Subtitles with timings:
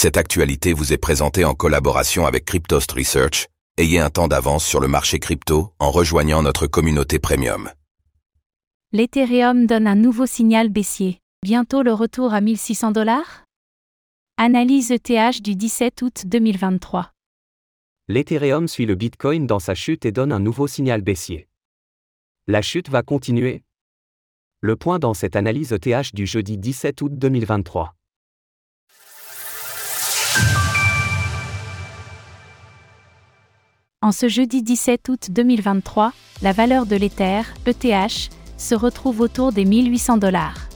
[0.00, 3.48] Cette actualité vous est présentée en collaboration avec Cryptost Research.
[3.78, 7.68] Ayez un temps d'avance sur le marché crypto en rejoignant notre communauté premium.
[8.92, 11.18] L'Ethereum donne un nouveau signal baissier.
[11.42, 13.42] Bientôt le retour à 1600 dollars?
[14.36, 17.10] Analyse ETH du 17 août 2023.
[18.06, 21.48] L'Ethereum suit le Bitcoin dans sa chute et donne un nouveau signal baissier.
[22.46, 23.64] La chute va continuer?
[24.60, 27.97] Le point dans cette analyse ETH du jeudi 17 août 2023.
[34.08, 39.66] En ce jeudi 17 août 2023, la valeur de l'Ether, ETH, se retrouve autour des
[39.66, 40.70] 1800 dollars.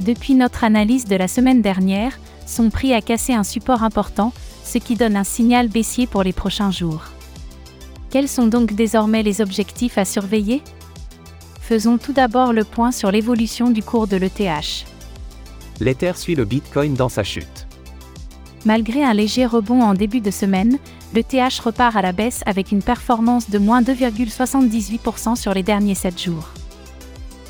[0.00, 4.32] Depuis notre analyse de la semaine dernière, son prix a cassé un support important,
[4.64, 7.02] ce qui donne un signal baissier pour les prochains jours.
[8.08, 10.62] Quels sont donc désormais les objectifs à surveiller?
[11.60, 14.86] Faisons tout d'abord le point sur l'évolution du cours de l'ETH.
[15.80, 17.67] L'Ether suit le Bitcoin dans sa chute.
[18.68, 20.76] Malgré un léger rebond en début de semaine,
[21.14, 25.94] le TH repart à la baisse avec une performance de moins 2,78% sur les derniers
[25.94, 26.50] 7 jours.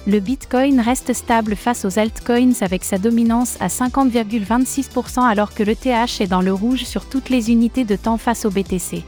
[0.06, 6.20] Le Bitcoin reste stable face aux altcoins avec sa dominance à 50,26% alors que l'ETH
[6.20, 9.03] est dans le rouge sur toutes les unités de temps face au BTC.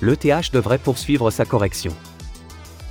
[0.00, 1.92] L'ETH devrait poursuivre sa correction.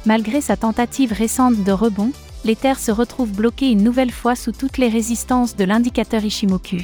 [0.06, 2.12] Malgré sa tentative récente de rebond,
[2.46, 6.84] l'Ether se retrouve bloqué une nouvelle fois sous toutes les résistances de l'indicateur Ishimoku.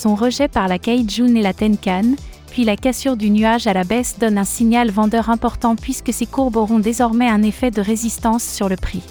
[0.00, 2.14] Son rejet par la Kaijun et la Tenkan,
[2.50, 6.24] puis la cassure du nuage à la baisse donne un signal vendeur important puisque ces
[6.24, 9.02] courbes auront désormais un effet de résistance sur le prix.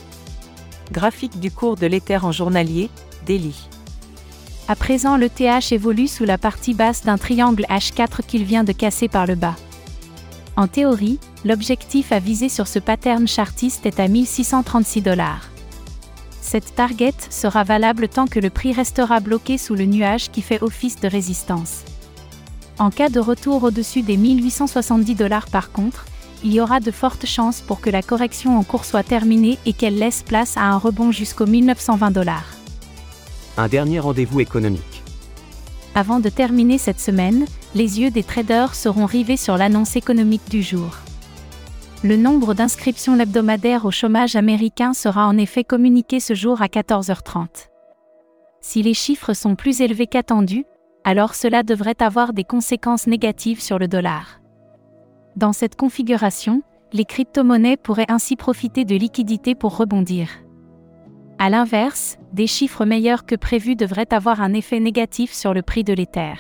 [0.91, 2.89] Graphique du cours de l'Ether en journalier,
[3.27, 3.53] Daily.
[4.67, 8.71] À présent, le TH évolue sous la partie basse d'un triangle H4 qu'il vient de
[8.71, 9.57] casser par le bas.
[10.55, 15.51] En théorie, l'objectif à viser sur ce pattern chartiste est à 1636 dollars.
[16.51, 20.63] Cette target sera valable tant que le prix restera bloqué sous le nuage qui fait
[20.63, 21.83] office de résistance.
[22.79, 26.05] En cas de retour au-dessus des 1870 dollars par contre,
[26.43, 29.73] il y aura de fortes chances pour que la correction en cours soit terminée et
[29.73, 32.49] qu'elle laisse place à un rebond jusqu'aux 1920 dollars.
[33.55, 35.03] Un dernier rendez-vous économique.
[35.93, 40.63] Avant de terminer cette semaine, les yeux des traders seront rivés sur l'annonce économique du
[40.63, 40.97] jour.
[42.01, 47.67] Le nombre d'inscriptions hebdomadaires au chômage américain sera en effet communiqué ce jour à 14h30.
[48.61, 50.63] Si les chiffres sont plus élevés qu'attendus,
[51.03, 54.39] alors cela devrait avoir des conséquences négatives sur le dollar.
[55.35, 56.61] Dans cette configuration,
[56.93, 60.29] les crypto-monnaies pourraient ainsi profiter de liquidités pour rebondir.
[61.37, 65.83] A l'inverse, des chiffres meilleurs que prévus devraient avoir un effet négatif sur le prix
[65.83, 66.35] de l'Ether.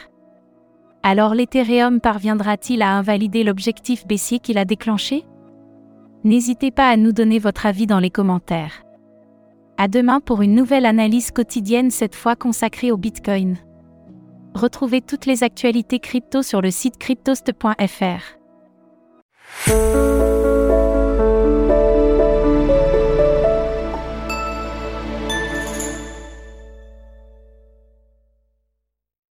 [1.03, 5.25] Alors l'Ethereum parviendra-t-il à invalider l'objectif baissier qu'il a déclenché?
[6.23, 8.83] N'hésitez pas à nous donner votre avis dans les commentaires.
[9.77, 13.55] À demain pour une nouvelle analyse quotidienne cette fois consacrée au Bitcoin.
[14.53, 18.39] Retrouvez toutes les actualités crypto sur le site cryptost.fr.